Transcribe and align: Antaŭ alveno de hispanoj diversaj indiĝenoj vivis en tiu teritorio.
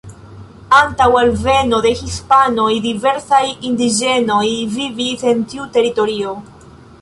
Antaŭ 0.75 1.09
alveno 1.17 1.81
de 1.85 1.91
hispanoj 1.99 2.69
diversaj 2.85 3.43
indiĝenoj 3.71 4.43
vivis 4.79 5.27
en 5.35 5.45
tiu 5.53 5.69
teritorio. 5.77 6.35